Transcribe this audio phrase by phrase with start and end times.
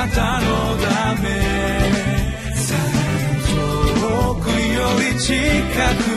[0.00, 1.28] なたのため。
[4.00, 5.34] 遠くより近
[6.04, 6.09] く。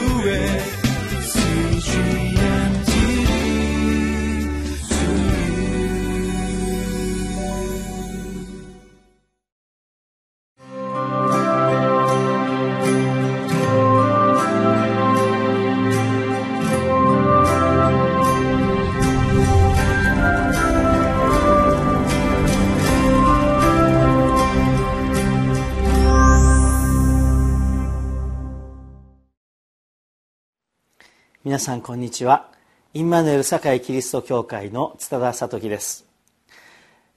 [31.45, 32.47] 皆さんこんにちは。
[32.93, 36.05] インマヌエル堺キリスト教会の津田聡樹です。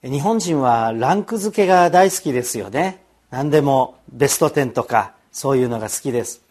[0.03, 3.01] 日本人はランク付けが大好きですよね。
[3.29, 6.41] 何でもベスト10とかそういうのが好きです。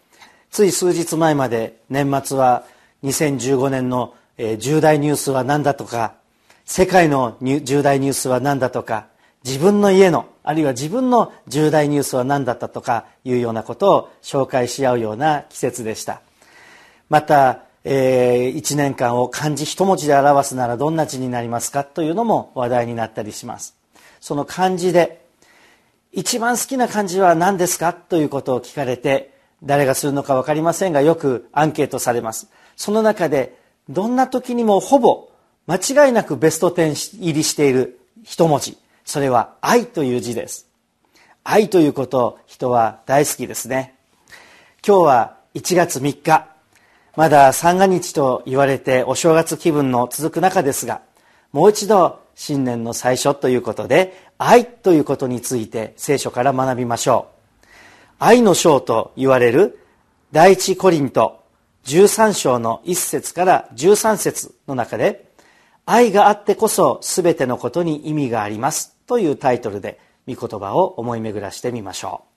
[0.49, 2.63] つい数日前まで年末は
[3.03, 4.15] 2015年の
[4.57, 6.15] 重大ニュースは何だとか
[6.65, 9.05] 世界の重大ニュースは何だとか
[9.45, 16.21] 自分の家のあるいは自分の重大ニュースは何だったとかいうようなことを紹介し合うような季節でした。
[17.09, 23.77] またえー、1年間を漢字一文字で表すならどんな字になりますかというのも話題になったりします。
[24.19, 25.21] その漢字で
[26.11, 29.31] 一番好きな漢字は何ですかということを聞かれて
[29.63, 32.49] 誰がするのか分かりませんがよくアンケートされます。
[32.75, 35.29] その中でどんな時にもほぼ
[35.65, 38.77] 間違いなくベスト10入りしている一文字。
[39.05, 40.67] それは愛という字です。
[41.45, 43.95] 愛ということを人は大好きですね。
[44.85, 46.56] 今日は1月3日
[47.17, 51.01] まだ三が日と言われてお正月気分の続く中ですが
[51.51, 57.29] もう一度新年の最初ということで愛ということについて聖書から学びましょ
[57.63, 57.65] う。
[58.19, 59.79] 愛の章と言われる
[60.31, 61.43] 第一コリント
[61.85, 65.31] 13章の1節から13節の中で
[65.87, 72.36] 愛があってこそ全てのことに意味がありますというタイトルで御言葉を思い巡らしてみましょう。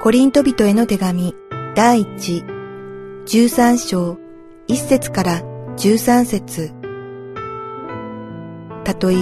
[0.00, 1.34] コリント人への手紙
[1.74, 2.44] 第一、
[3.26, 4.16] 13章、
[4.68, 5.42] 1節から
[5.76, 6.72] 13節
[8.84, 9.16] たとえ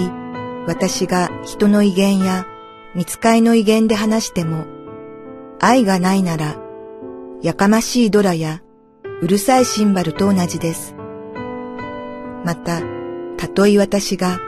[0.67, 2.45] 私が人の威厳や
[2.93, 4.65] 見つかいの威厳で話しても、
[5.59, 6.57] 愛がないなら、
[7.41, 8.61] やかましいドラや
[9.23, 10.93] うるさいシンバルと同じです。
[12.45, 12.83] また、
[13.37, 14.39] たとえ私が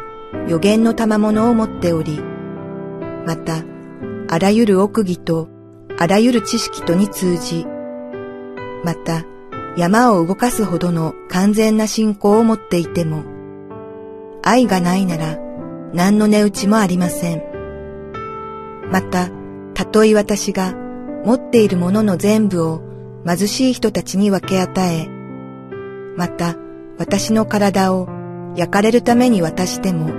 [0.47, 2.22] 予言の賜物を持っており、
[3.25, 3.63] また、
[4.28, 5.50] あらゆる奥義と
[6.02, 7.66] あらゆる知識とに通じ、
[8.86, 9.26] また
[9.76, 13.26] 山を動かすほどの完全な信仰を持っていても、
[14.42, 15.38] 愛がないなら
[15.94, 17.44] 何の値打ちもありません。
[18.90, 19.30] また、
[19.74, 20.74] たとえ私が
[21.26, 22.82] 持っているものの全部を
[23.28, 25.06] 貧しい人たちに分け与え、
[26.16, 26.56] また
[26.98, 28.08] 私の体を
[28.56, 30.14] 焼かれるために渡しても、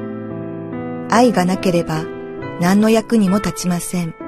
[1.09, 2.05] 愛がなければ
[2.61, 4.20] 何の役にも立ちません。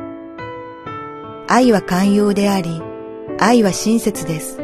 [1.55, 2.81] 愛は寛容であり、
[3.39, 4.59] 愛は親切です。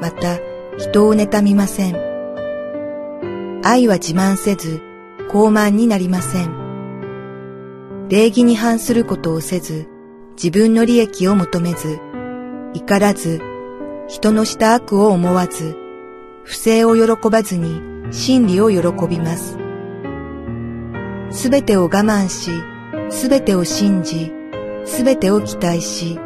[0.00, 0.38] また、
[0.78, 1.96] 人を妬みません。
[3.64, 4.80] 愛は自慢せず、
[5.32, 8.06] 傲慢になりません。
[8.08, 9.88] 礼儀に反することをせず、
[10.40, 11.98] 自分の利益を求めず、
[12.72, 13.40] 怒らず、
[14.06, 15.76] 人のした悪を思わず、
[16.44, 19.58] 不正を喜ばずに真理を喜びます。
[21.32, 22.52] すべてを我慢し、
[23.10, 24.35] すべてを信じ、
[24.86, 26.18] すべてを期待し、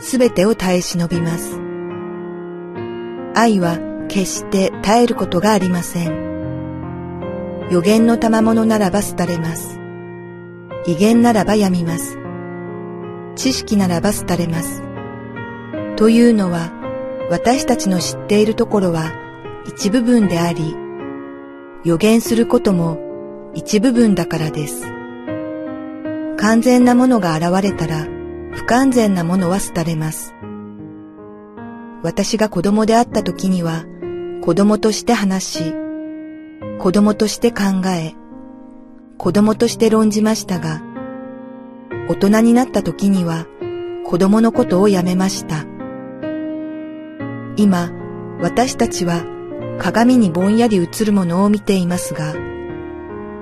[0.00, 1.60] すべてを耐え忍びます。
[3.34, 3.78] 愛は
[4.08, 7.68] 決して耐えることがありません。
[7.70, 9.78] 予言の賜物ならば廃れます。
[10.86, 12.18] 威厳ならばやみます。
[13.36, 14.82] 知識ならば廃れます。
[15.94, 16.72] というのは、
[17.30, 19.12] 私たちの知っているところは
[19.68, 20.74] 一部分であり、
[21.84, 22.98] 予言することも
[23.54, 24.99] 一部分だからです。
[26.40, 28.06] 完全なものが現れたら、
[28.52, 30.34] 不完全なものは廃れます。
[32.02, 33.84] 私が子供であった時には、
[34.40, 35.74] 子供として話し、
[36.78, 38.14] 子供として考え、
[39.18, 40.80] 子供として論じましたが、
[42.08, 43.44] 大人になった時には、
[44.06, 45.66] 子供のことをやめました。
[47.56, 47.90] 今、
[48.40, 49.26] 私たちは
[49.78, 52.34] 鏡にぼんやり映るものを見ていますが、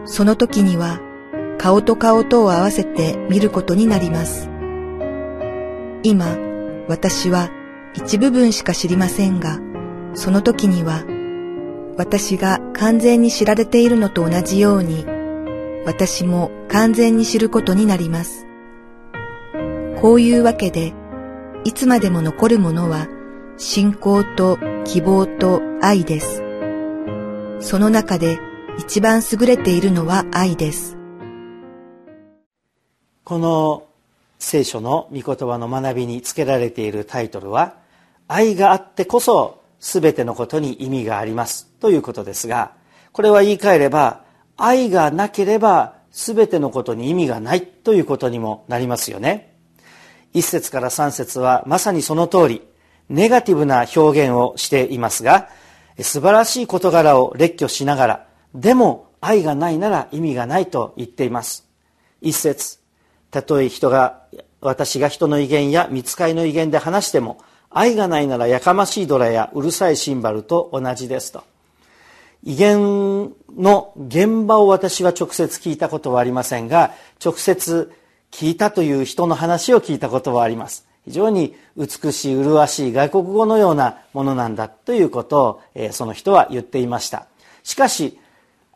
[0.05, 0.99] その時には
[1.59, 4.49] 顔と顔とを合わせて見ることになります。
[6.05, 6.37] 今、
[6.87, 7.51] 私は
[7.95, 9.59] 一部分しか知りませんが、
[10.15, 11.05] その時には、
[11.97, 15.05] 私が完全に知られているのと同じように、
[15.85, 18.47] 私も完全に知ることになります。
[20.01, 20.95] こういうわけで、
[21.65, 23.09] いつまでも残るものは、
[23.57, 26.45] 信仰と希望と愛です。
[27.59, 28.39] その中で
[28.79, 30.98] 一番優れているのは愛です。
[33.29, 33.89] この
[34.39, 37.75] 聖書の御言葉の学びにつけられているタイトルは
[38.27, 42.73] 愛があってこそ全てのことに意味がありますということですが
[43.13, 44.25] これは言い換えれば
[44.57, 49.55] 愛がなければ全てのことに意味がないということにもなりますよね。
[50.33, 52.63] 一節から三節はまさにその通り
[53.11, 55.51] ネガティブな表現をしていますが
[56.01, 61.69] 素晴らしい事柄を列挙しながらでも愛がないなら意味がないと言っています。
[62.23, 62.88] 一節
[63.31, 64.23] たとえ人が
[64.61, 67.39] 私が人の威厳や見つかいの威厳で話しても
[67.71, 71.45] 愛がないならやかましいドラやうるさいシンバルと同じですと。
[72.45, 76.93] 威厳の現場を私は直接聞いたことはありませんが
[77.23, 77.93] 直接
[78.31, 80.87] 聞いたという人の話を聞いたことはあります。
[81.05, 87.27] 非常に美しい麗しい外国語のようなものなんだということを、えその人は言っていました。
[87.63, 88.19] しかし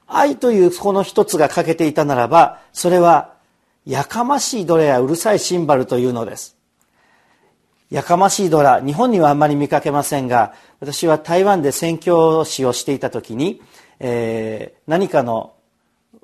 [0.07, 3.32] 愛というこの一つが欠けていたならばそれは
[3.85, 6.57] やかましいドラやうるさいシンバルというのです。
[7.91, 13.61] やかましいドラ日本にはあんまり見かけませんが私は台湾で宣教師をしていた時に、
[14.01, 15.53] えー、何かの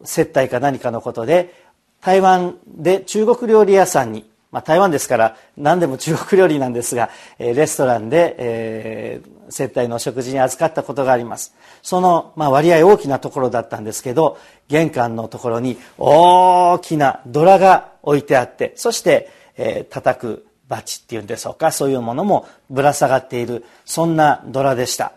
[0.02, 1.52] 接待か何かのことで
[2.00, 11.54] 台湾で中国料理屋さんに、まあ、台湾ですから何でも中国料理なんですが、えー、レストランで、えー、接待の食事に預かったことがあります。
[11.82, 25.12] その、まあ、割合大きなところだったんですけど玄関のところに大きなドラが置いてあってそして、えー、叩くバチっていうんでしょうかそういうものもぶら下がっているそんなドラでした。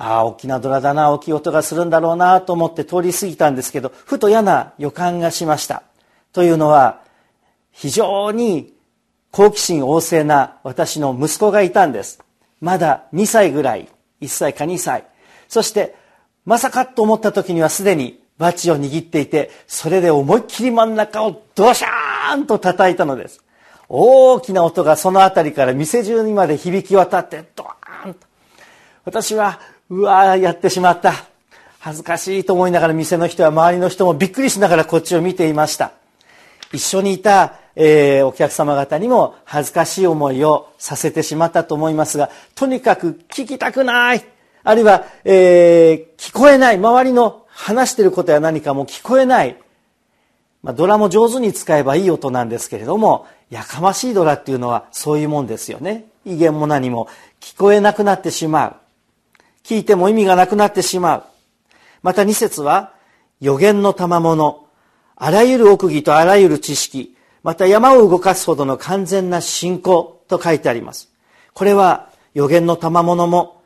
[0.00, 5.82] ああ大きなドラだな大きい音がするんだろうなと思って通り過ぎたんですけどふと嫌な予感がしました。
[6.32, 7.00] というのは
[7.78, 8.74] 非常に
[9.30, 12.18] 好奇心旺盛な私の息子がいたんです。
[12.60, 13.88] まだ2歳ぐらい。
[14.20, 15.04] 1歳か2歳。
[15.46, 15.94] そして
[16.44, 23.44] まさかと思った時にはすでにバチを握っていてそれで思いっきり真ん中をドシャーンと叩いたのです。
[23.88, 28.26] 大きな音がその辺りから店中にまで響き渡ってドーンと。
[29.04, 31.12] 私はうわーやってしまった。
[31.78, 35.92] 恥ずかしいと思いながら店の人や周りの人もびっくりしながらこっちを見ていました。
[36.72, 44.24] 一緒にいた、えー、お客様方にも恥ずかしい思いをさせてしまったと思いますがとにかく聞きたくない
[44.64, 49.56] あるいは、えー、聞こえない周りの話していることや何かも聞こえない、
[50.62, 56.04] まあ、ドラも上手に使えばいい音なんですけれどもやかましいドラっていうのはそういうもんですよね。
[56.24, 57.08] 威厳も何も
[57.40, 58.76] 聞こえなくなってしまう。
[59.64, 61.24] 聞いても意味がなくなってしまう。
[62.02, 62.92] また2節は
[63.40, 64.67] 予言の賜物。
[65.20, 71.08] あらゆる奥義とあらゆる知識また山を動かすほどの完全な信仰と書いてあります。
[71.54, 73.62] これは予言の賜物も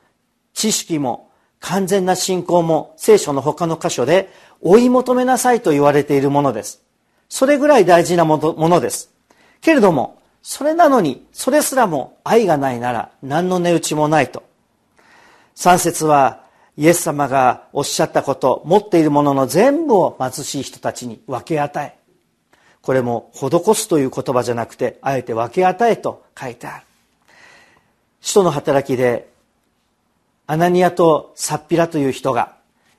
[0.54, 6.82] 知識も完全な信仰も聖書の他の箇所で追い求めなさいと言われているものです。
[7.28, 9.10] それぐらい大事なものです。
[9.60, 14.42] けれども、それなのに、それすらも愛がないなら何の値打ちもないと。
[15.54, 16.41] 三節は、
[16.76, 21.98] イエス様がおっしゃったこと、持っているものの全部を貧しい人たちに分け与え。
[22.80, 26.84] これも施すという言葉じゃなくて、あえて分け与えと書いてある。
[28.20, 29.28] 使徒の働きで、
[30.46, 32.54] アナニアとサッピラという人が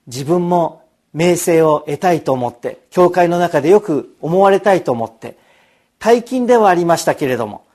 [0.08, 5.38] 自分も名声を得たいと思って、教会の中でよく思われたいと思って、
[6.00, 7.66] 大金ではありましたけれども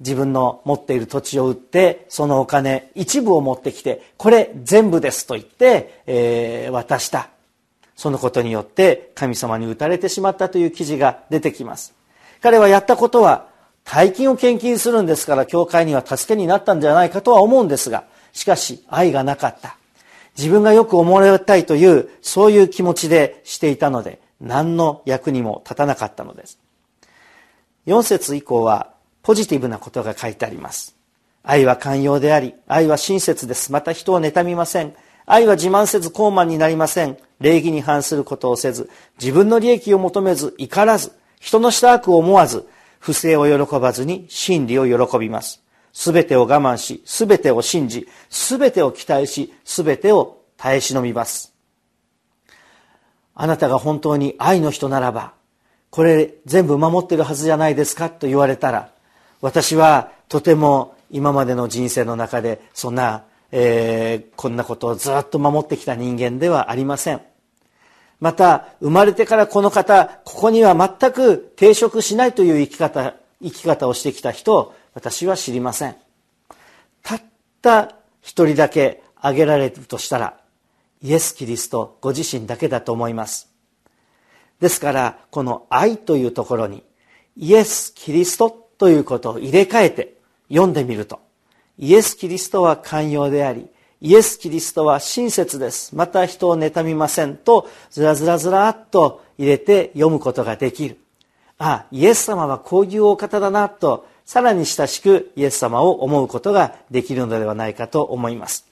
[0.00, 7.30] 自分の持っている土地を売ってそのお金一部を持ってきてこれ全部ですと言って、えー、渡した。
[7.96, 11.94] そのことによって神様に打たれてしまったという記事が出てきます。
[12.40, 13.48] 彼はやったことは
[13.82, 19.76] 大金を献金するんですから教会には助けになったんじゃないかとは思うんですがしかし愛がなかった。
[20.36, 26.60] 自分がよく思われたいというそういう気持ちでしていたので何の役にも立たなかったのです。
[27.88, 28.92] 4節以降は
[29.28, 30.96] ポジティブなことが書いてあります。
[31.42, 33.70] 愛は寛容であり愛は親切です。
[33.72, 34.94] また人を妬みません。
[35.26, 37.18] 愛は自慢せず高慢になりません。
[37.38, 38.88] 礼儀に反することをせず
[39.20, 42.66] 自分の利益を求めず怒らず人のした悪を思わず
[43.00, 45.62] 不正を喜ばずに真理を喜びます。
[45.92, 51.52] すべてを我慢しすべてを信じすべてを期待しすべてを耐え忍びます。
[53.34, 55.34] あなたが本当に愛の人ならば
[55.90, 58.90] これ全部守ってるはずじゃないですかと言われたら
[59.40, 67.20] 私はとても今までの人生の中でそんな、えー、こんなことをずっと守ってきた人間ではありません。
[68.20, 75.96] また生まれてからこの方ここには全く抵触しないという生き方生き方をしてきた人を私は知りません。
[77.02, 77.22] たっ
[77.62, 80.38] た一人だけ挙げられるとしたら
[81.00, 83.48] イエス・キリストご自身だけだと思います。
[84.60, 86.82] ですからこの愛というところに
[87.36, 90.14] イエス・キリストということを入れ替えて
[90.48, 91.20] 読んでみると。
[91.78, 93.68] イエス・キリストは寛容であり
[94.00, 95.94] イエス・キリストは親切です。
[95.96, 100.98] また人を妬みませんとずらずらずらっと入れて読むことができる。
[101.58, 108.66] ああイエス様はこういうお方だなとさらに親しくイエス様を思うことができるのではないかと思います。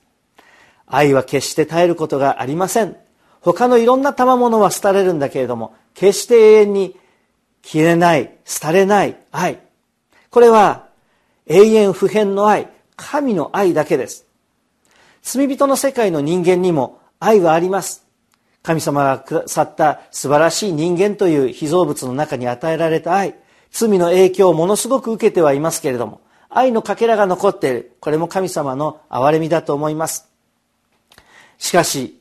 [0.86, 2.96] 愛は決して絶えることがありません。
[3.40, 6.96] 他のいろんな賜物は廃れるんだけれども決して永遠に
[7.62, 9.65] 消えない廃れない愛。
[10.36, 10.88] これは
[11.46, 14.26] 永遠不変の愛神の愛だけです。
[15.22, 18.04] 罪人の世界の人間にも愛はあります。
[18.62, 23.34] 神様がくださった素晴らしい人間という被造物の中に与えられた愛
[23.70, 30.28] 罪の影響をものすごく受けてはいますけれども愛のかけらが残っているこれも神様の憐れみだと思います。
[31.56, 32.20] しかし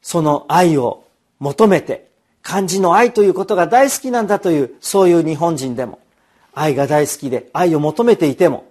[0.00, 1.04] その愛を
[1.40, 5.98] 求めて漢字の愛ということが大好きなんだというそういう日本人でも
[6.54, 8.70] 愛が大好きで愛を求めていても。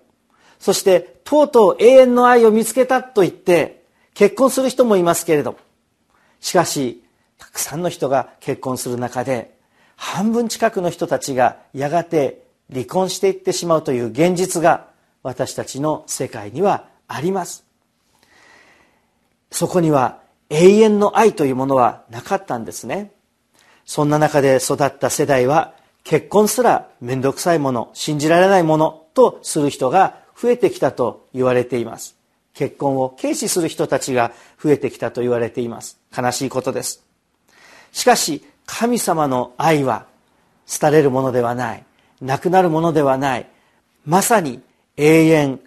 [0.60, 3.84] そしてとうとう永遠の愛を見つけたと言って
[4.14, 5.58] 結婚する人もいますけれども。
[6.40, 7.04] しかし
[7.38, 9.56] たくさんの人が結婚する中で
[9.96, 14.88] 半分近くの人たちがやがて離婚していってしまうという現実が
[15.24, 17.66] 私たちの世界にはあります。
[19.52, 23.12] そこには永遠の愛というものはなかったんですね。
[23.86, 25.74] そんな中で育った世代は
[26.04, 32.16] 結婚すら面倒くさいもの信じられないものとする人が増えてきたと言われています。
[32.54, 34.32] 結婚を軽視する人たちが
[34.62, 36.00] 増えてきたと言われています。
[36.16, 37.04] 悲しいことです。
[37.92, 40.06] しかし神様の愛は
[40.80, 41.84] 廃れるものではない。
[42.22, 43.48] なくなるものではない。
[44.06, 44.62] まさに
[44.98, 45.60] 永遠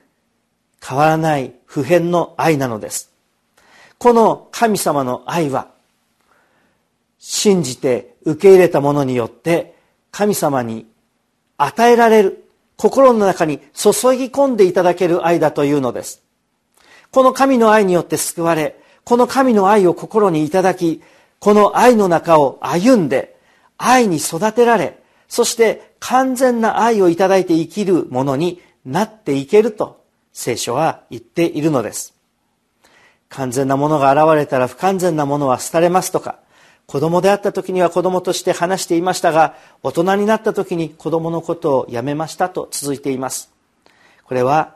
[0.87, 3.11] 変わらない普遍の愛なのです。
[3.99, 5.69] この神様の愛は
[7.19, 9.74] 信じて受け入れたものによって
[10.15, 10.87] 神様に
[11.59, 16.25] 与えられる心の中に注ぎ込んでいただける愛だというのです
[17.15, 21.01] この神の愛によって救われ、この神の愛を心にいただき、
[21.39, 23.37] この愛の中を歩んで、
[23.79, 30.03] 愛に育てられ、そして完全な愛をいただいて生きるものになっていけると
[30.33, 32.15] 聖書は言っているのです。
[33.29, 36.41] 完全なものが現れたら不完全なものは廃れますとか、
[36.87, 43.51] 子供であった時には子供として話していましたが、大人になった時に子供のことをやめましたと続いています。
[44.25, 44.75] これは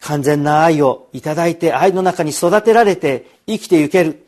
[0.00, 4.26] 完全な愛をいただいて愛の中に育てられて生きていける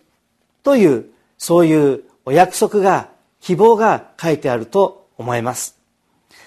[0.63, 1.07] という
[1.39, 3.09] そういうお約束が
[3.41, 5.79] 希望が書いてあると思います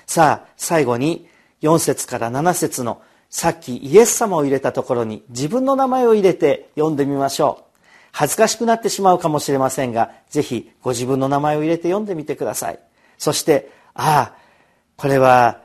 [0.06, 1.28] さあ最後に
[1.62, 7.73] 4節から7節のさっきイエス様を入れたところに自分の名前を入れて読んでみましょう
[8.14, 12.80] 恥ずかしくなってしまうかもしれませんがぜひご自分の名前を入れて読んでみてください。
[13.18, 14.36] そしてああ
[14.96, 15.60] これは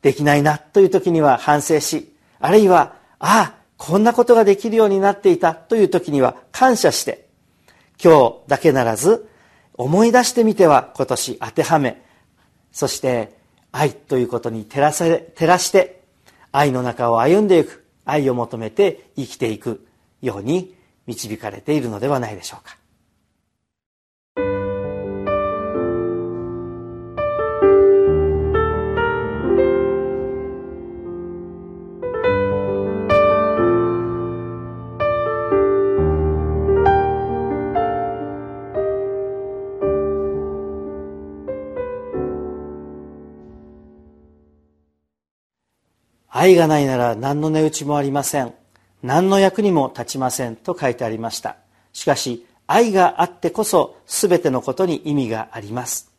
[0.00, 2.12] できないなという時には反省し
[2.42, 7.28] あるいは、ああ、こんなことができるようになっていたという時には感謝して、
[8.02, 9.28] 今日だけならず、
[9.74, 12.02] 思い出してみては今年当てはめ、
[12.72, 13.38] そして
[13.70, 16.02] 愛ということに照らせ照らして、
[16.50, 19.86] 愛の中を歩んでいく、愛を求めて生きていく
[20.20, 20.74] ように
[21.06, 22.76] 導かれているのではないでしょうか。
[46.34, 48.61] 愛がないなら何の値打ちもありません
[49.02, 51.56] 何の役にも立ちませんと書いてありました。
[51.92, 56.10] しかし愛があってこそ全てのことに意味があります。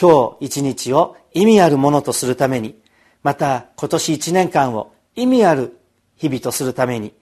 [0.00, 2.80] 今日一日を意味あるものとするために
[3.22, 5.78] また今年一年間を意味ある
[6.16, 7.12] 日々とするために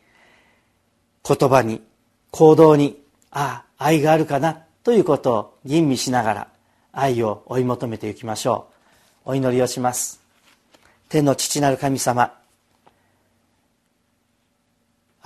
[1.26, 1.82] 言葉に
[2.30, 3.00] 行動に
[3.30, 6.48] ああ愛があるかなということを吟味しながら
[6.92, 8.68] 愛を追い求めていきましょ
[9.26, 9.30] う。
[9.30, 10.20] お祈りをします。
[11.08, 12.34] 天の父なる神様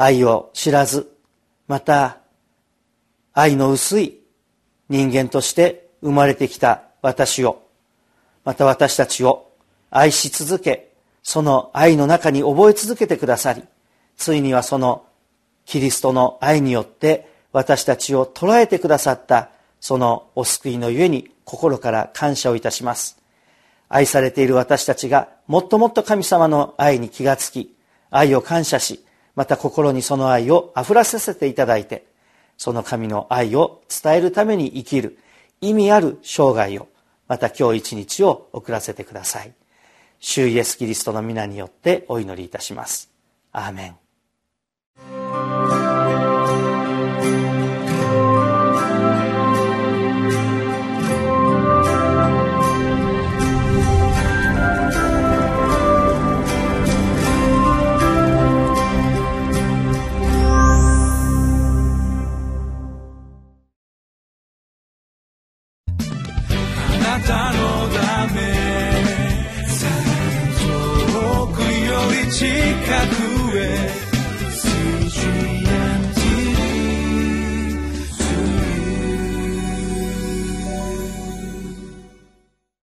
[0.03, 1.13] 愛を知らず
[1.69, 2.19] また
[3.33, 4.19] 愛の薄い
[4.89, 7.63] 人間として生まれてきた私を
[8.45, 9.51] また私たちを
[9.91, 10.93] 愛し続け
[11.23, 13.63] その愛の中に覚え続けてくださり
[14.17, 15.07] ついにはその
[15.67, 23.21] キリストの愛によって私たちを捉えてくださったそのお救いのゆえに心から感謝をいたします。
[23.89, 27.75] 愛されている私たちがもっともっと神様の愛に気がつき
[28.11, 32.05] 愛を感謝しまた心にその愛をあふらさせていただいて
[32.57, 35.19] その神の愛を伝えるために生きる
[35.61, 36.89] 意味ある生涯を
[37.29, 39.55] また今日一日を送らせてください。
[40.19, 43.11] 主イエス・キリストの皆によってお祈りいたします。
[43.53, 44.02] アーメン。